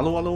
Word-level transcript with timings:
Hallo, 0.00 0.14
hallo. 0.16 0.34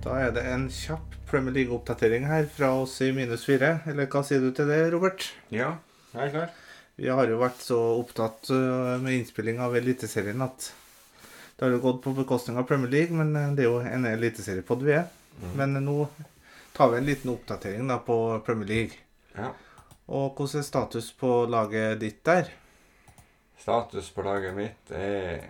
Da 0.00 0.14
er 0.16 0.30
det 0.32 0.42
en 0.48 0.62
kjapp 0.72 1.18
Premier 1.28 1.52
League-oppdatering 1.52 2.22
her 2.24 2.46
fra 2.48 2.70
oss 2.80 2.94
i 3.04 3.10
minus 3.12 3.42
fire. 3.44 3.82
Eller 3.90 4.06
hva 4.08 4.22
sier 4.24 4.40
du 4.40 4.46
til 4.56 4.70
det, 4.72 4.78
Robert? 4.94 5.26
Ja, 5.52 5.74
jeg 6.14 6.22
er 6.22 6.32
klar. 6.32 6.54
Vi 6.96 7.10
har 7.12 7.28
jo 7.28 7.36
vært 7.42 7.60
så 7.60 7.82
opptatt 7.98 8.48
øh, 8.56 8.94
med 9.04 9.18
innspilling 9.18 9.60
av 9.60 9.76
Eliteserien 9.76 10.40
at 10.46 10.70
det 10.70 11.66
har 11.66 11.76
jo 11.76 11.82
gått 11.84 12.00
på 12.06 12.14
bekostning 12.16 12.56
av 12.56 12.64
Premier 12.70 12.94
League, 12.96 13.12
men 13.20 13.36
øh, 13.36 13.52
det 13.52 13.66
er 13.66 13.68
jo 13.68 13.84
en 13.84 14.08
eliteseriepod 14.08 14.88
vi 14.88 14.96
er. 14.96 15.12
Men 15.60 15.76
nå 15.84 16.08
tar 16.72 16.94
vi 16.94 17.02
en 17.02 17.12
liten 17.12 17.36
oppdatering 17.36 17.84
da 17.92 18.00
på 18.08 18.18
Premier 18.48 18.72
League. 18.72 19.04
Ja. 19.36 19.52
Og 20.08 20.30
hvordan 20.32 20.64
er 20.64 20.70
status 20.72 21.12
på 21.12 21.42
laget 21.44 22.00
ditt 22.00 22.24
der? 22.24 22.48
Status 23.68 24.08
på 24.16 24.24
laget 24.24 24.56
mitt 24.56 24.96
er 24.96 25.44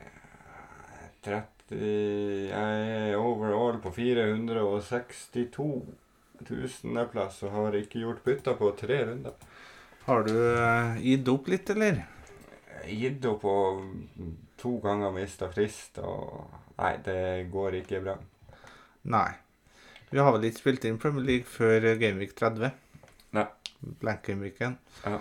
30 1.22 1.53
Jeg 1.72 3.12
er 3.12 3.16
overall 3.16 3.78
på 3.80 3.92
462 3.94 5.68
tusendeplass 6.44 7.38
og 7.46 7.54
har 7.54 7.78
ikke 7.78 8.02
gjort 8.02 8.24
bytta 8.26 8.52
på 8.58 8.72
tre 8.76 8.98
runder. 9.08 9.38
Har 10.04 10.26
du 10.26 10.34
uh, 10.34 10.98
gitt 11.00 11.28
opp 11.32 11.48
litt, 11.48 11.70
eller? 11.72 12.02
Gitt 12.84 13.24
opp 13.30 13.46
og 13.48 13.86
to 14.60 14.76
ganger 14.84 15.14
mista 15.14 15.48
frist 15.52 16.02
og 16.04 16.60
Nei, 16.74 16.96
det 17.06 17.46
går 17.54 17.76
ikke 17.78 18.00
bra. 18.02 18.16
Nei. 19.14 19.28
Vi 20.10 20.18
har 20.18 20.32
vel 20.34 20.48
ikke 20.48 20.58
spilt 20.58 20.86
inn 20.88 20.96
Premier 20.98 21.22
League 21.22 21.46
før 21.46 21.86
Gameweek 22.00 22.34
30. 22.34 22.72
Nei. 23.38 23.44
Blank 24.02 24.24
Gameweeken. 24.26 24.74
Ja. 25.04 25.20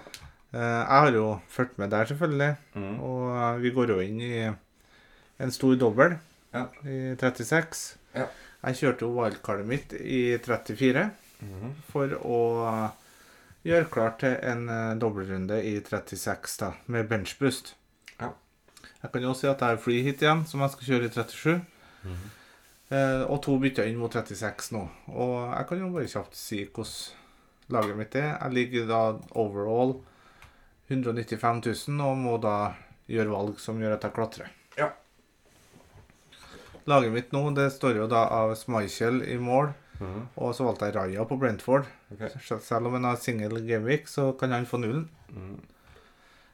Eh, 0.50 0.59
Jeg 0.59 1.00
har 1.05 1.11
jo 1.13 1.28
fulgt 1.53 1.78
med 1.78 1.94
der, 1.94 2.09
selvfølgelig. 2.09 2.55
Mm. 2.73 2.95
Og 3.05 3.22
eh, 3.38 3.61
vi 3.61 3.73
går 3.75 3.94
jo 3.94 4.00
inn 4.02 4.17
i 4.25 4.31
en 4.50 5.53
stor 5.53 5.78
dobbel 5.78 6.17
Ja. 6.53 6.67
i 6.85 7.15
36. 7.17 7.95
Ja. 8.15 8.27
Jeg 8.63 8.75
kjørte 8.79 9.05
jo 9.07 9.13
wildcardet 9.17 9.65
mitt 9.67 9.93
i 9.93 10.37
34 10.37 11.09
Mhm. 11.43 11.71
for 11.91 12.07
å 12.23 12.37
gjøre 13.65 13.89
klart 13.91 14.19
til 14.19 14.37
en 14.41 14.69
eh, 14.69 14.93
dobbeltrunde 14.95 15.57
i 15.65 15.79
36 15.81 16.57
da, 16.59 16.69
med 16.87 17.09
benchboost. 17.09 17.73
Ja. 18.19 18.29
Jeg 19.01 19.11
kan 19.11 19.21
jo 19.21 19.29
også 19.33 19.41
si 19.41 19.47
at 19.47 19.59
jeg 19.59 19.67
har 19.69 19.77
free 19.83 20.03
hit 20.03 20.21
igjen, 20.21 20.45
som 20.47 20.61
jeg 20.61 20.71
skal 20.71 20.87
kjøre 20.87 21.05
i 21.09 21.09
37. 21.09 21.61
Mhm. 22.03 22.29
Eh, 22.93 23.23
og 23.27 23.41
to 23.41 23.57
bytter 23.59 23.88
inn 23.89 23.97
mot 23.97 24.11
36 24.13 24.71
nå. 24.71 24.88
Og 25.09 25.51
jeg 25.57 25.67
kan 25.67 25.79
jo 25.79 25.89
bare 25.89 26.07
kjapt 26.07 26.35
si 26.35 26.63
hvordan 26.65 27.11
laget 27.69 27.97
mitt 27.97 28.15
er. 28.15 28.38
Jeg 28.41 28.51
ligger 28.53 28.88
da 28.88 29.01
overall 29.35 29.95
195 30.89 31.88
000 31.89 32.01
og 32.05 32.17
må 32.19 32.38
da 32.43 32.75
gjøre 33.09 33.31
valg 33.33 33.59
som 33.59 33.79
gjør 33.81 33.95
at 33.97 34.03
jeg 34.07 34.13
klatrer. 34.13 34.49
Ja. 36.85 36.93
Laget 36.95 37.11
mitt 37.13 37.31
nå 37.31 37.41
det 37.55 37.69
står 37.71 37.95
jo 37.95 38.07
da 38.11 38.25
av 38.27 38.55
Smichel 38.55 39.21
i 39.23 39.37
mål, 39.37 39.73
Mm. 39.99 40.27
og 40.35 40.55
så 40.55 40.65
valgte 40.65 40.85
jeg 40.89 40.95
Raja 40.95 41.23
på 41.23 41.37
Brentford. 41.39 41.85
Okay. 42.11 42.29
Selv 42.59 42.87
om 42.87 42.93
han 42.93 43.03
har 43.05 43.15
single 43.15 43.61
gameweek, 43.61 44.07
så 44.07 44.31
kan 44.37 44.51
han 44.51 44.65
få 44.65 44.77
nullen. 44.81 45.05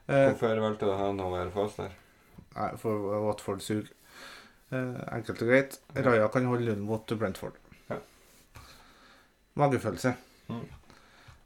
Eh, 0.08 0.28
Hvorfor 0.30 0.60
valgte 0.60 0.86
du 0.86 0.92
han 0.96 1.50
fast 1.54 1.76
der? 1.78 1.90
nei, 2.56 2.76
for 2.76 3.24
Watford 3.26 3.60
suger. 3.60 3.88
Eh, 4.70 5.00
enkelt 5.16 5.42
og 5.42 5.48
greit. 5.48 5.78
Raja 5.96 6.28
kan 6.28 6.44
holde 6.46 6.64
nullen 6.66 6.80
mot 6.86 7.06
Brentford. 7.18 7.52
Ja. 7.90 7.96
Magefølelse. 9.56 10.14
Mm. 10.48 10.60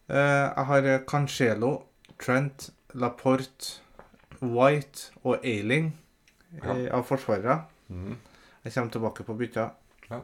Eh, 0.08 0.16
jeg 0.16 0.64
har 0.66 0.98
Cancelo, 1.08 1.82
Trent, 2.18 2.70
Laporte, 2.94 3.80
White 4.42 5.10
og 5.24 5.38
Ailing 5.44 5.92
eh, 6.62 6.88
av 6.92 7.04
forsvarere. 7.08 7.62
Mhm. 7.88 8.16
Jeg 8.64 8.72
kommer 8.72 8.90
tilbake 8.94 9.24
på 9.24 9.34
bytta. 9.38 9.70
Ja. 10.10 10.20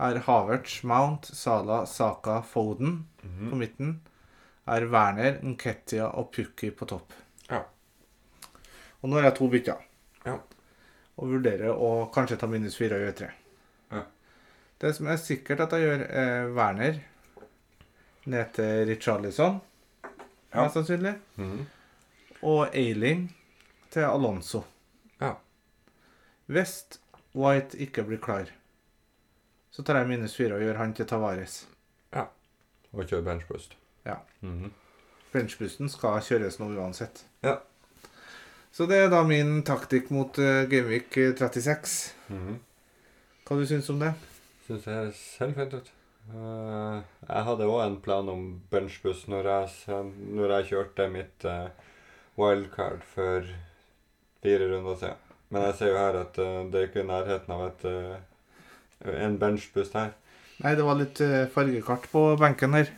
Er 0.00 0.18
Havertz, 0.26 0.82
Mount, 0.84 1.26
Sala, 1.26 1.84
Saka, 1.86 2.40
Foden 2.42 3.06
på 3.20 3.26
Mhm. 3.28 3.58
midten. 3.58 4.00
Er 4.66 4.86
Werner, 4.86 5.38
Nketia 5.42 6.06
og 6.14 6.32
Pukki 6.32 6.70
på 6.70 6.86
topp. 6.86 7.12
Ja. 7.50 7.62
Og 9.02 9.08
nå 9.10 9.16
har 9.16 9.22
jeg 9.30 9.34
to 9.36 9.48
bytter. 9.48 9.76
Ja. 10.24 10.38
Og 11.18 11.28
vurderer 11.28 11.74
å 11.74 12.10
kanskje 12.12 12.38
ta 12.38 12.46
minus 12.46 12.76
fire 12.76 12.94
og 12.94 13.00
gjøre 13.00 13.16
tre. 13.16 13.30
Ja. 13.92 14.02
Det 14.78 14.94
som 14.96 15.06
er 15.06 15.16
sikkert 15.16 15.60
at 15.60 15.70
jeg 15.72 15.80
gjør, 15.82 16.06
er 16.10 16.52
Werner 16.54 17.00
ned 18.26 18.52
til 18.54 18.86
Richarlison, 18.86 19.60
Ja. 20.54 20.62
mest 20.62 20.74
sannsynlig. 20.74 21.18
Mhm. 21.36 21.66
Og 22.42 22.74
Ailing 22.74 23.34
til 23.90 24.02
Alonso. 24.02 24.64
Ja. 25.20 25.34
Hvis 26.48 26.98
White 27.34 27.78
ikke 27.78 28.02
blir 28.08 28.18
klar, 28.18 28.50
så 29.70 29.82
tar 29.86 30.00
jeg 30.00 30.10
minus 30.10 30.34
fire 30.36 30.56
og 30.56 30.64
gjør 30.64 30.80
han 30.82 30.94
til 30.94 31.06
Tavares. 31.06 31.62
Ja. 32.14 32.26
Og 32.92 33.04
kjører 33.06 33.22
benchbust. 33.22 33.76
Ja. 34.06 34.16
Mm 34.40 34.64
-hmm. 34.64 34.70
Benchbusten 35.32 35.88
skal 35.88 36.22
kjøres 36.22 36.58
nå 36.58 36.66
uansett. 36.74 37.24
Ja. 37.42 37.56
Så 38.72 38.86
det 38.86 38.96
er 38.96 39.08
da 39.10 39.22
min 39.22 39.62
taktikk 39.62 40.10
mot 40.10 40.38
uh, 40.38 40.64
Gameweek 40.70 41.14
36. 41.38 42.14
Mhm. 42.28 42.58
Hva 43.46 43.56
du 43.58 43.66
syns 43.66 43.90
om 43.90 43.98
det? 43.98 44.12
Syns 44.66 44.84
det 44.84 45.14
ser 45.14 45.52
fint 45.52 45.74
ut. 45.74 45.92
Uh, 46.30 47.02
jeg 47.28 47.46
hadde 47.48 47.66
òg 47.66 47.80
en 47.86 48.00
plan 48.00 48.28
om 48.28 48.44
benchbuss 48.70 49.24
når 49.26 49.48
jeg, 49.50 49.96
når 50.18 50.54
jeg 50.54 50.68
kjørte 50.70 51.08
mitt 51.10 51.44
uh, 51.44 51.70
wildcard 52.38 53.02
for 53.02 53.42
fire 54.42 54.70
runder 54.70 54.96
siden. 54.96 55.29
Men 55.50 55.66
jeg 55.66 55.76
ser 55.80 55.90
jo 55.90 55.98
her 55.98 56.16
at 56.20 56.36
uh, 56.38 56.64
det 56.70 56.78
er 56.78 56.88
ikke 56.88 57.02
i 57.02 57.08
nærheten 57.08 57.54
av 57.54 57.62
et, 57.66 57.84
uh, 57.90 59.14
en 59.26 59.38
benchbust 59.40 59.96
her. 59.98 60.12
Nei, 60.62 60.74
det 60.78 60.84
var 60.86 60.98
litt 61.00 61.22
uh, 61.24 61.48
fargekart 61.50 62.06
på 62.12 62.22
benken 62.38 62.76
her. 62.78 62.92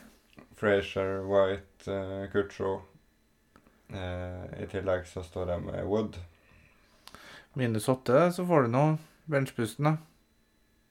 Frazier, 0.60 1.22
White, 1.26 1.86
uh, 1.88 2.26
Kutro. 2.32 2.80
I 3.92 4.64
tillegg 4.72 5.02
så 5.04 5.20
står 5.20 5.50
jeg 5.52 5.62
med 5.66 5.82
Wood. 5.84 6.14
Minus 7.60 7.90
åtte, 7.92 8.22
så 8.32 8.46
får 8.48 8.64
du 8.64 8.70
nå 8.72 8.84
benchbusten, 9.28 9.84
da. 9.84 9.92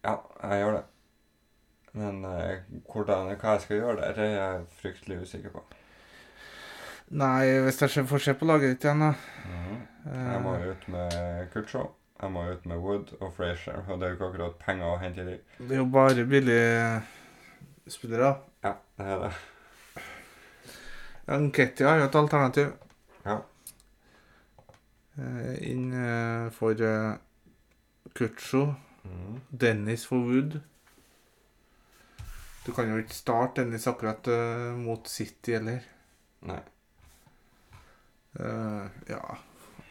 Ja, 0.05 0.13
jeg 0.43 0.59
gjør 0.61 0.75
det. 0.75 0.83
Men 1.97 2.19
hvordan, 2.91 3.31
hva 3.41 3.55
jeg 3.55 3.63
skal 3.63 3.79
gjøre 3.79 3.95
der, 4.03 4.13
det 4.19 4.28
er 4.28 4.35
jeg 4.35 4.67
fryktelig 4.83 5.17
usikker 5.23 5.55
på. 5.55 5.66
Nei, 7.11 7.59
hvis 7.66 7.81
jeg 7.81 8.07
får 8.07 8.22
se 8.23 8.33
på 8.39 8.47
laget 8.47 8.72
ditt 8.72 8.85
igjen, 8.88 9.01
da. 9.03 9.09
Jeg 10.05 10.39
må 10.41 10.53
ut 10.63 10.85
med 10.94 11.17
Kutcho, 11.51 11.81
jeg 12.22 12.31
må 12.31 12.45
ut 12.53 12.63
med 12.72 12.79
Wood 12.79 13.11
og 13.19 13.33
Frazier, 13.35 13.81
og 13.83 13.99
det 13.99 14.07
er 14.07 14.13
jo 14.13 14.17
ikke 14.17 14.29
akkurat 14.31 14.55
penger 14.63 14.88
å 14.88 14.99
hente 15.01 15.25
i 15.25 15.27
de. 15.27 15.35
det 15.59 15.75
er 15.75 15.81
jo 15.81 15.89
bare 15.91 16.25
billige 16.29 17.01
spillere. 17.91 18.31
Ja, 18.63 18.73
det 18.97 19.11
er 19.11 19.25
det. 19.25 19.33
Nketia 21.41 21.91
er 21.91 22.01
jo 22.01 22.07
et 22.07 22.17
alternativ. 22.22 22.72
Ja. 23.28 23.38
Eh, 25.19 25.53
inn 25.69 25.91
eh, 25.93 26.47
for 26.55 26.79
uh, 26.79 27.13
Kutcho. 28.16 28.66
Mhm. 29.03 29.39
Dennis 29.51 30.07
for 30.07 30.23
Wood. 30.31 30.61
Du 32.66 32.72
kan 32.72 32.88
jo 32.88 33.01
ikke 33.01 33.17
starte 33.17 33.66
Dennis 33.66 33.88
akkurat 33.89 34.28
mot 34.78 35.07
City 35.09 35.57
heller. 35.57 35.81
Nei. 36.45 36.61
Eh, 38.40 38.86
ja 39.09 39.22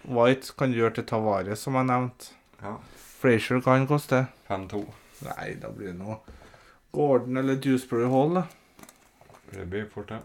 White 0.09 0.55
kan 0.57 0.73
gjøre 0.73 0.95
til 0.97 1.05
Tavares, 1.11 1.61
som 1.61 1.77
jeg 1.77 1.87
nevnte. 1.91 2.31
Ja. 2.63 2.77
Frazier 3.21 3.61
kan 3.65 3.85
koste. 3.89 4.23
5-2. 4.49 4.81
Nei, 5.27 5.49
da 5.61 5.69
blir 5.77 5.91
det 5.93 5.99
noe 5.99 6.17
Gordon 6.97 7.37
eller 7.37 7.59
Dewsbury 7.61 8.09
Hall, 8.11 8.39
da. 8.41 8.47
Det 9.53 9.67
blir 9.71 9.85
fort 9.93 10.09
det. 10.09 10.21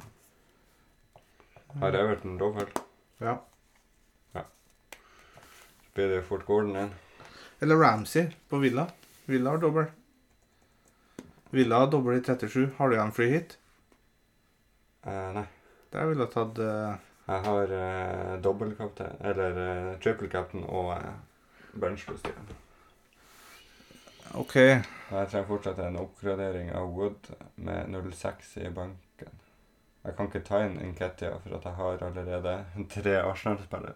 Har 1.82 1.98
Everton 2.00 2.38
dobbelt, 2.40 2.80
Ja. 3.20 3.36
ja. 4.34 4.44
Så 4.94 5.92
blir 5.98 6.08
det 6.16 6.22
fort 6.30 6.46
Gordon 6.48 6.72
igjen. 6.76 6.94
Eller 7.60 7.76
Ramsey 7.84 8.30
på 8.50 8.58
Villa. 8.64 8.88
Villa 9.26 9.50
har 9.52 9.58
dobbel. 9.58 9.86
Villa 11.52 11.80
har 11.84 11.92
dobbel 11.92 12.18
i 12.18 12.24
37. 12.24 12.72
Har 12.78 12.90
du 12.90 12.96
igjen 12.96 13.12
free 13.16 13.30
hit? 13.36 13.58
Eh, 15.06 15.30
nei. 15.36 15.46
Der 15.92 16.08
ville 16.10 16.26
jeg 16.26 16.34
tatt 16.34 16.60
eh, 16.64 16.96
Jeg 17.26 17.42
har 17.48 17.72
uh, 17.74 18.34
dobbeltkaptein, 18.44 19.16
eller 19.26 19.56
uh, 19.58 20.00
triple 20.04 20.30
captain 20.30 20.64
og 20.70 20.92
benchboost 21.82 22.28
igjen. 22.30 22.52
OK. 24.36 24.56
Og 24.58 25.18
Jeg 25.18 25.30
trenger 25.32 25.48
fortsatt 25.48 25.80
en 25.86 25.98
oppgradering 26.02 26.70
av 26.76 26.92
Wood 26.94 27.32
med 27.56 27.90
0,6 27.94 28.58
i 28.62 28.70
banken. 28.74 29.32
Jeg 30.06 30.16
kan 30.18 30.30
ikke 30.30 30.44
ta 30.46 30.60
inn 30.66 30.78
Nketia, 30.92 31.40
for 31.42 31.58
at 31.58 31.66
jeg 31.66 31.78
har 31.80 32.04
allerede 32.10 32.56
tre 32.94 33.16
Arsenal-spillere. 33.24 33.96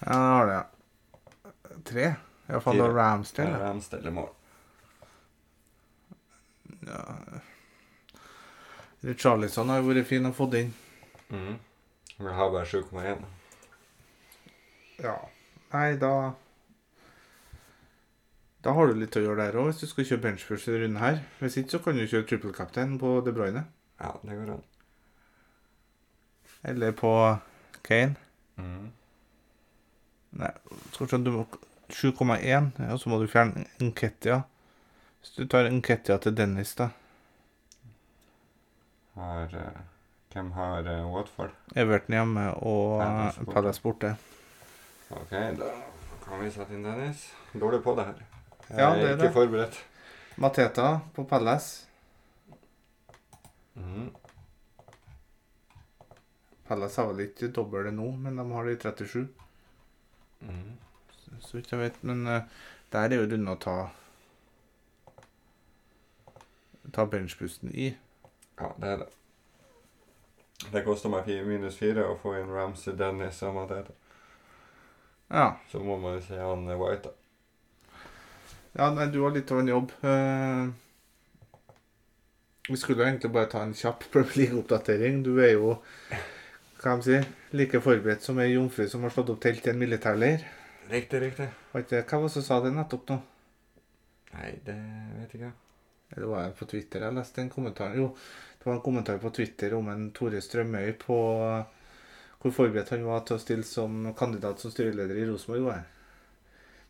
Ja, 0.00 0.12
da 0.12 0.32
har 0.36 0.50
det. 0.52 0.62
Tre. 1.84 2.08
Iallfall 2.48 2.78
da 2.78 2.86
Fire. 2.86 2.96
Ramsdale. 2.96 3.50
ja. 3.50 3.60
Ramsdale 3.66 4.08
i 4.08 4.16
mål. 4.16 4.32
Ja. 6.86 7.04
Richarlison 9.06 9.68
har 9.70 9.82
jo 9.82 9.90
vært 9.90 10.08
fin 10.08 10.28
å 10.28 10.32
få 10.34 10.48
inn. 10.56 10.72
Mhm. 11.28 11.56
Jeg 12.18 12.34
har 12.34 12.50
bare 12.50 12.64
7,1. 12.64 13.24
Ja. 15.04 15.16
Nei, 15.72 15.96
da 16.00 16.32
Da 18.64 18.72
har 18.72 18.88
du 18.88 18.96
litt 18.98 19.16
å 19.18 19.22
gjøre 19.22 19.44
der 19.44 19.58
òg, 19.60 19.68
hvis 19.68 19.82
du 19.82 19.86
skal 19.86 20.06
kjøre 20.08 20.22
benchboost 20.24 20.70
i 20.72 20.78
runden 20.80 20.98
her. 20.98 21.20
Hvis 21.38 21.58
ikke 21.60 21.76
så 21.76 21.82
kan 21.84 21.98
du 22.00 22.06
kjøre 22.06 22.26
triple 22.26 22.54
captain 22.56 22.96
på 22.98 23.20
De 23.26 23.34
Bruyne. 23.36 23.66
Ja, 24.00 24.14
det 24.22 24.38
går 24.40 24.54
an. 24.56 24.64
Eller 26.66 26.96
på 26.96 27.12
Kane. 27.86 28.16
Mm. 28.56 28.88
Nei, 30.40 30.50
skal 30.92 31.06
vi 31.06 31.10
se, 31.12 31.20
du 31.22 31.30
må 31.36 31.44
7,1, 31.92 32.72
og 32.90 32.98
så 32.98 33.12
må 33.12 33.20
du 33.22 33.28
fjerne 33.30 33.66
Nketia. 33.78 34.40
Hvis 35.20 35.36
du 35.36 35.46
tar 35.46 35.70
Nketia 35.70 36.18
til 36.24 36.34
Dennis, 36.36 36.74
da. 36.80 36.88
Har 39.14 39.54
eh, 39.54 39.84
Hvem 40.32 40.50
har 40.52 40.88
uh, 40.88 41.14
Watford? 41.14 41.50
Everton 41.76 42.14
hjemme 42.16 42.46
og 42.54 43.00
Palace 43.00 43.40
eh, 43.40 43.44
borte. 43.44 43.54
Palace 43.54 43.82
borte. 43.82 44.10
OK, 45.16 45.30
da 45.60 45.70
kan 46.26 46.40
vi 46.42 46.50
sette 46.50 46.74
inn 46.76 46.84
Dennis. 46.84 47.26
Dårlig 47.54 47.82
på 47.84 47.94
det 47.96 48.04
her. 48.08 48.22
Jeg 48.68 48.78
Ja, 48.80 48.88
det 48.94 49.04
er 49.04 49.12
ikke 49.14 49.22
det. 49.28 49.32
forberedt. 49.32 49.78
Mateta 50.36 50.88
på 51.14 51.24
Palace. 51.24 51.86
Mm. 53.74 54.10
Palace 56.66 57.00
har 57.00 57.12
vel 57.12 57.20
ikke 57.28 57.52
dobbelt 57.54 57.86
det 57.86 57.94
nå, 57.94 58.10
men 58.16 58.36
de 58.40 58.46
har 58.52 58.64
det 58.66 58.72
i 58.76 58.80
37. 58.82 59.28
Mm. 60.40 60.72
Så 61.40 61.56
vidt 61.56 61.72
jeg 61.72 61.80
vet. 61.80 62.02
Men 62.04 62.26
uh, 62.26 62.40
der 62.92 63.06
er 63.08 63.20
jo 63.22 63.30
runde 63.30 63.54
å 63.54 63.60
ta 63.62 63.76
Ta 66.94 67.02
benchpusten 67.10 67.72
i. 67.74 67.88
Ja, 68.60 68.68
det 68.80 68.88
er 68.88 69.00
det. 69.00 69.06
Det 70.72 70.82
koster 70.84 71.12
meg 71.12 71.28
minus 71.46 71.76
fire 71.78 72.04
å 72.10 72.16
få 72.20 72.34
inn 72.40 72.50
Ramsey, 72.52 72.94
Dennis 72.98 73.38
som 73.38 73.56
han 73.60 73.68
heter. 73.70 73.94
Ja. 75.28 75.46
Så 75.70 75.78
må 75.82 75.96
man 75.98 76.20
si 76.22 76.36
han 76.38 76.66
er 76.70 76.78
White, 76.80 77.10
da. 77.10 78.02
ja 78.78 78.90
nei, 78.94 79.06
du 79.10 79.20
har 79.24 79.34
litt 79.34 79.50
av 79.50 79.62
en 79.62 79.70
jobb. 79.72 79.92
Uh, 80.04 80.68
vi 82.68 82.76
skulle 82.76 83.06
egentlig 83.06 83.30
bare 83.34 83.50
ta 83.50 83.62
en 83.62 83.74
kjapp 83.74 84.04
Premier 84.12 84.36
League-oppdatering. 84.42 85.22
Du 85.26 85.36
er 85.42 85.54
jo 85.56 85.76
hva 86.82 86.96
de 86.98 87.02
sier, 87.06 87.26
like 87.56 87.80
forberedt 87.82 88.22
som 88.26 88.38
ei 88.42 88.52
jomfru 88.52 88.86
som 88.90 89.02
har 89.06 89.14
slått 89.14 89.30
opp 89.32 89.40
telt 89.42 89.66
i 89.66 89.72
en 89.72 89.80
militærleir. 89.80 90.44
Riktig, 90.90 91.22
riktig. 91.22 91.48
Ikke- 91.74 92.04
Hva 92.04 92.20
var 92.20 92.28
det 92.28 92.34
som 92.36 92.44
sa 92.46 92.60
det 92.62 92.74
nettopp 92.76 93.08
nå? 93.10 93.16
Nei, 94.36 94.50
det 94.66 94.76
vet 94.76 95.32
jeg 95.32 95.40
ikke. 95.40 95.52
Det 96.14 96.28
var 96.30 96.52
på 96.58 96.68
Twitter. 96.70 97.02
Jeg 97.08 97.16
leste 97.16 97.40
en 97.42 97.50
kommentar 97.50 97.96
Jo, 97.98 98.12
det 98.66 98.72
var 98.72 98.80
en 98.80 98.82
kommentar 98.82 99.18
på 99.22 99.30
Twitter 99.30 99.74
om 99.78 99.88
en 99.92 100.08
Tore 100.10 100.40
Strømøy 100.42 100.96
på 100.98 101.16
hvor 102.42 102.54
forberedt 102.54 102.88
han 102.90 103.04
var 103.06 103.20
til 103.22 103.36
å 103.36 103.42
stille 103.42 103.62
som 103.66 104.08
kandidat 104.18 104.58
som 104.58 104.72
styreleder 104.74 105.20
i 105.20 105.26
Rosenborg. 105.28 105.84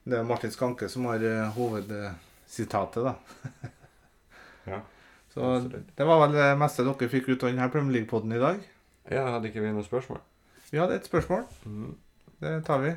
det. 0.05 0.17
Er 0.17 0.25
Martin 0.25 0.51
Skanke 0.55 0.89
som 0.89 1.05
har 1.11 1.21
eh, 1.21 1.53
hovedsitatet, 1.53 3.05
da. 3.05 3.15
Ja, 4.73 4.81
Så 5.35 5.45
absolutt. 5.45 5.93
det 5.97 6.05
var 6.09 6.23
vel 6.25 6.33
det 6.39 6.49
meste 6.59 6.89
dere 6.89 7.09
fikk 7.13 7.29
ut 7.29 7.45
av 7.45 7.53
denne 7.53 7.69
Premier 7.71 7.99
League-poden 7.99 8.33
i 8.33 8.41
dag. 8.41 8.65
Ja, 9.13 9.29
hadde 9.37 9.53
ikke 9.53 9.61
vi 9.61 9.69
noen 9.77 9.85
spørsmål? 9.85 10.25
Vi 10.73 10.81
hadde 10.81 10.97
et 10.97 11.07
spørsmål. 11.13 11.45
Mm. 11.69 11.93
Det 12.41 12.57
tar 12.67 12.81
vi. 12.83 12.97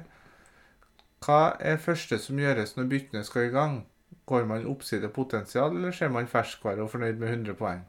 Hva 1.28 1.42
er 1.60 1.84
første 1.84 2.18
som 2.24 2.40
gjøres 2.40 2.78
når 2.80 2.90
byttene 2.96 3.28
skal 3.28 3.50
i 3.50 3.54
gang? 3.54 3.82
Går 4.26 4.48
man 4.48 4.66
oppsidepotensial, 4.72 5.76
eller 5.76 5.92
ser 5.92 6.16
man 6.16 6.32
ferskvare 6.32 6.88
og 6.88 6.94
fornøyd 6.96 7.20
med 7.20 7.36
100 7.36 7.60
poeng? 7.60 7.84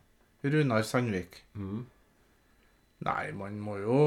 Runar 0.45 0.83
Sandvik. 0.83 1.43
Mm. 1.55 1.87
Nei, 3.05 3.33
man 3.33 3.61
må 3.61 3.77
jo 3.81 3.99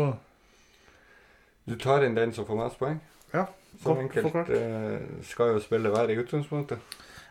Du 1.65 1.75
tar 1.79 2.03
inn 2.05 2.17
den 2.17 2.33
som 2.33 2.45
får 2.45 2.59
mest 2.59 2.79
poeng? 2.81 2.99
Ja, 3.33 3.45
godt 3.83 4.03
enkelt 4.03 4.51
eh, 4.53 5.05
skal 5.25 5.53
jo 5.55 5.61
spille 5.63 5.89
hver 5.89 6.11
i 6.11 6.17
utgangspunktet. 6.21 6.81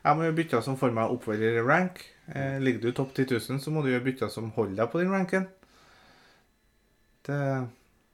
Jeg 0.03 0.17
må 0.17 0.25
gjøre 0.27 0.39
bytter 0.41 0.65
som 0.65 0.79
får 0.79 0.95
meg 0.97 1.13
oppover 1.15 1.43
i 1.47 1.63
rank. 1.63 2.01
Eh, 2.35 2.59
ligger 2.59 2.81
du 2.81 2.97
topp 2.97 3.13
10 3.15 3.27
000, 3.31 3.61
så 3.63 3.71
må 3.71 3.83
du 3.83 3.93
gjøre 3.93 4.07
bytter 4.09 4.33
som 4.33 4.51
holder 4.57 4.81
deg 4.81 4.91
på 4.91 5.03
den 5.03 5.13
ranken. 5.15 5.47
Det 7.27 7.39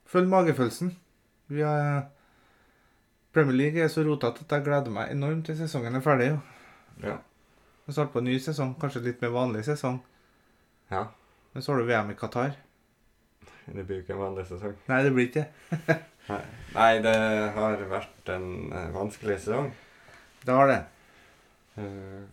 Følg 0.08 0.28
magefølelsen. 0.28 0.94
Vi 1.52 1.60
har 1.60 2.06
Premier 3.32 3.56
League 3.56 3.80
er 3.80 3.88
så 3.92 4.02
rotete 4.04 4.44
at 4.44 4.52
jeg 4.52 4.64
gleder 4.64 4.92
meg 4.92 5.10
enormt 5.12 5.46
til 5.46 5.56
sesongen 5.56 5.94
er 5.94 6.00
ferdig. 6.00 6.28
jo. 6.28 6.38
Ja. 7.02 7.16
Vi 7.86 7.92
starter 7.92 8.12
på 8.12 8.18
en 8.18 8.24
ny 8.24 8.38
sesong, 8.40 8.74
kanskje 8.80 9.04
litt 9.04 9.20
mer 9.22 9.34
vanlig 9.36 9.64
sesong. 9.64 10.00
Ja. 10.92 11.04
Men 11.52 11.64
så 11.64 11.72
har 11.72 11.80
du 11.80 11.88
VM 11.88 12.10
i 12.12 12.16
Qatar. 12.18 12.56
Det 13.68 13.84
blir 13.84 13.98
jo 13.98 14.04
ikke 14.04 14.14
en 14.16 14.22
vanlig 14.22 14.46
sesong. 14.48 14.76
Nei, 14.88 15.02
det 15.04 15.12
blir 15.12 15.28
ikke 15.28 15.44
det. 15.88 15.98
Nei, 16.74 16.92
det 17.04 17.16
har 17.56 17.84
vært 17.90 18.32
en 18.32 18.48
eh, 18.72 18.88
vanskelig 18.94 19.38
sesong. 19.44 19.70
Det 20.44 20.54
har 20.54 20.70
det. 20.70 20.80
Uh, 21.78 22.24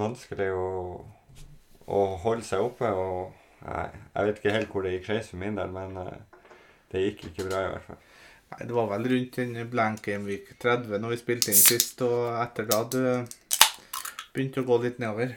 vanskelig 0.00 0.50
å, 0.52 0.66
å 1.86 2.00
holde 2.24 2.46
seg 2.46 2.62
oppe. 2.64 2.90
og 2.90 3.32
nei, 3.66 3.86
Jeg 4.14 4.28
vet 4.28 4.40
ikke 4.40 4.54
helt 4.56 4.74
hvor 4.74 4.86
det 4.86 4.94
gikk 4.96 5.08
skeis 5.10 5.32
for 5.32 5.42
min 5.42 5.58
del, 5.58 5.72
men 5.74 5.98
uh, 5.98 6.46
det 6.92 7.04
gikk 7.06 7.28
ikke 7.30 7.48
bra 7.50 7.64
i 7.64 7.72
hvert 7.74 7.90
fall. 7.90 8.00
Nei, 8.50 8.62
Det 8.64 8.76
var 8.76 8.88
vel 8.94 9.10
rundt 9.14 9.38
den 9.38 9.58
blank 9.70 10.02
game 10.06 10.26
week 10.26 10.50
30 10.62 10.98
når 10.98 11.14
vi 11.14 11.20
spilte 11.22 11.52
inn 11.54 11.60
sist, 11.60 12.02
og 12.06 12.32
etter 12.42 12.66
da 12.70 12.82
det 12.94 13.14
begynte 14.34 14.64
å 14.64 14.68
gå 14.68 14.80
litt 14.84 14.98
nedover. 15.02 15.36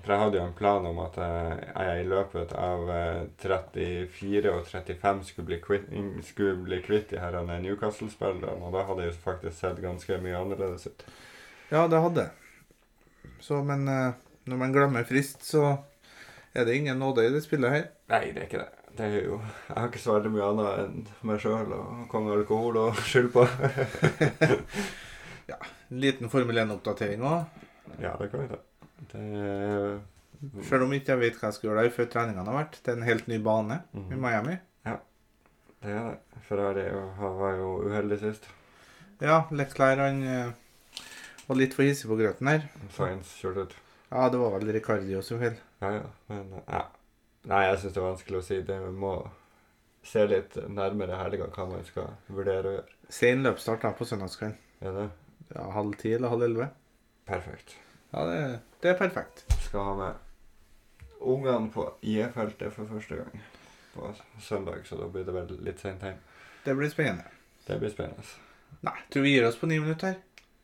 For 0.00 0.14
jeg 0.14 0.22
hadde 0.22 0.38
jo 0.38 0.44
en 0.46 0.56
plan 0.56 0.86
om 0.88 0.98
at 1.04 1.18
eh, 1.20 1.58
jeg 1.68 2.04
i 2.04 2.08
løpet 2.08 2.54
av 2.56 2.88
eh, 2.94 3.24
34 3.42 4.52
og 4.54 4.62
35 4.64 5.26
skulle 5.28 5.50
bli 5.50 5.58
kvitt, 5.60 5.90
skulle 6.24 6.56
bli 6.64 6.78
kvitt 6.84 7.12
de 7.12 7.20
her 7.20 7.36
eh, 7.42 7.52
Newcastle-spillerne, 7.66 8.54
og 8.64 8.72
da 8.76 8.86
hadde 8.88 9.04
jeg 9.04 9.12
jo 9.12 9.18
faktisk 9.26 9.58
sett 9.58 9.82
ganske 9.84 10.18
mye 10.24 10.38
annerledes 10.38 10.88
ut. 10.88 11.04
Ja, 11.70 11.84
det 11.90 12.00
hadde. 12.00 12.30
Så, 13.44 13.60
men 13.66 13.84
eh, 13.88 14.16
når 14.48 14.62
man 14.62 14.72
glemmer 14.72 15.04
frist, 15.08 15.44
så 15.44 15.76
er 16.56 16.64
det 16.64 16.78
ingen 16.80 16.98
nåde 16.98 17.26
i 17.26 17.34
det 17.34 17.44
spillet 17.44 17.76
her. 17.76 17.84
Nei, 18.10 18.30
det 18.32 18.46
er 18.46 18.48
ikke 18.48 18.62
det. 18.64 18.70
Det 18.96 19.06
er 19.06 19.28
jo, 19.28 19.36
jeg 19.68 19.76
har 19.76 19.92
ikke 19.92 20.02
så 20.02 20.16
veldig 20.16 20.32
mye 20.34 20.48
annet 20.48 20.80
enn 20.82 21.04
meg 21.28 21.44
sjøl 21.44 21.76
og 21.76 22.08
kong 22.10 22.32
alkohol 22.34 22.80
å 22.80 22.88
skylde 22.98 23.30
på. 23.36 23.44
ja. 25.52 25.60
En 25.90 26.02
liten 26.02 26.32
Formel 26.32 26.64
1-oppdatering 26.64 27.22
òg. 27.22 27.62
ja, 28.00 28.16
det 28.16 28.32
kan 28.32 28.42
vi 28.42 28.50
ta. 28.50 28.64
Det 29.12 30.00
Sjøl 30.64 30.82
om 30.86 30.92
ikke 30.96 31.12
jeg 31.12 31.20
vet 31.20 31.36
hva 31.40 31.48
jeg 31.50 31.56
skal 31.58 31.68
gjøre 31.68 31.82
der 31.84 31.92
før 31.92 32.06
treningene 32.12 32.48
har 32.48 32.56
vært. 32.62 32.78
Det 32.84 32.92
er 32.92 32.96
en 32.96 33.04
helt 33.08 33.26
ny 33.28 33.36
bane 33.44 33.76
i 33.96 34.16
Miami. 34.16 34.54
Ja, 34.88 34.94
Det 35.82 35.90
er 35.92 36.06
det. 36.10 36.40
Ferrari 36.48 36.84
var 37.20 37.56
jo 37.58 37.68
uheldig 37.88 38.18
sist. 38.22 38.46
Ja, 39.20 39.42
Leclerc 39.52 40.00
han 40.00 40.22
eh, 40.24 40.52
var 41.46 41.56
litt 41.60 41.74
for 41.76 41.84
hissig 41.84 42.08
på 42.08 42.16
grøten 42.16 42.48
her. 42.48 42.64
Science 42.94 43.36
kjørte 43.40 43.66
ut. 43.68 43.74
Ja, 44.10 44.28
det 44.32 44.40
var 44.40 44.56
vel 44.56 44.72
Ricardios 44.72 45.28
feil. 45.28 45.58
Ja, 45.82 45.90
ja. 45.98 46.06
Men 46.32 46.54
ja. 46.64 46.80
Nei, 47.50 47.60
jeg 47.68 47.78
syns 47.82 47.92
det 47.94 48.00
er 48.00 48.08
vanskelig 48.08 48.40
å 48.40 48.46
si. 48.48 48.62
Det 48.64 48.78
vi 48.86 48.90
må 49.04 49.12
se 50.04 50.24
litt 50.28 50.56
nærmere 50.72 51.20
helga 51.20 51.50
hva 51.52 51.68
man 51.68 51.84
skal 51.84 52.08
vurdere 52.32 52.64
å 52.72 52.74
gjøre. 52.78 52.96
Sen 53.12 53.44
løpsstart 53.44 53.84
da 53.84 53.92
på 53.96 54.08
søndagskvelden. 54.08 54.56
Er 54.80 54.96
det 54.96 55.06
Ja, 55.52 55.68
halv 55.74 55.96
ti 56.00 56.12
eller 56.16 56.32
halv 56.32 56.42
elleve. 56.48 56.70
perfekt? 57.28 57.76
Ja, 58.10 58.24
det, 58.26 58.40
det 58.82 58.92
er 58.92 58.98
perfekt. 58.98 59.44
Skal 59.66 59.86
ha 59.86 59.94
med 59.98 60.14
ungene 61.20 61.70
på 61.70 61.86
IE-feltet 62.02 62.72
for 62.74 62.88
første 62.90 63.20
gang 63.20 63.42
på 63.94 64.12
søndag, 64.42 64.86
så 64.86 64.96
da 64.98 65.08
blir 65.10 65.26
det 65.26 65.34
vel 65.34 65.52
litt 65.66 65.82
sent 65.82 66.02
hjem. 66.06 66.18
Det 66.64 66.74
blir 66.78 66.90
spennende. 66.92 67.26
Det 67.66 67.78
blir 67.80 67.92
spennende. 67.92 68.24
Nei, 68.86 68.96
tror 69.12 69.26
vi 69.26 69.34
gir 69.34 69.46
oss 69.48 69.58
på 69.60 69.68
ni 69.70 69.80
minutter. 69.82 70.14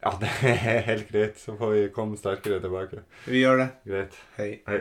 Ja, 0.04 0.12
det 0.20 0.30
er 0.46 0.84
helt 0.86 1.08
greit. 1.10 1.40
Så 1.40 1.56
får 1.58 1.72
vi 1.74 1.88
komme 1.94 2.18
sterkere 2.20 2.60
tilbake. 2.62 3.02
Vi 3.26 3.42
gjør 3.42 3.62
det. 3.64 3.68
Greit. 3.88 4.18
Hei. 4.36 4.50
Hei. 4.68 4.80